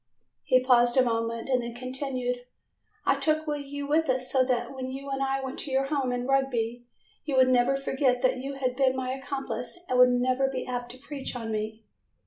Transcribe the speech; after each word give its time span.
He 0.43 0.63
paused 0.63 0.97
a 0.97 1.03
moment 1.03 1.47
and 1.47 1.61
then 1.61 1.75
continued, 1.75 2.47
"I 3.05 3.19
took 3.19 3.45
you 3.47 3.85
with 3.85 4.09
us, 4.09 4.31
so 4.31 4.43
when 4.73 4.89
you 4.89 5.11
and 5.11 5.21
I 5.21 5.43
went 5.43 5.59
to 5.59 5.71
your 5.71 5.89
home 5.93 6.11
in 6.11 6.25
Rugby 6.25 6.87
you 7.23 7.35
would 7.35 7.49
never 7.49 7.75
forget 7.75 8.23
that 8.23 8.37
you 8.37 8.55
had 8.55 8.75
been 8.75 8.95
my 8.95 9.11
accomplice 9.11 9.85
and 9.87 9.99
would 9.99 10.09
not 10.09 10.39
be 10.51 10.65
apt 10.65 10.91
to 10.93 10.97
peach 10.97 11.35
on 11.35 11.51
me. 11.51 11.83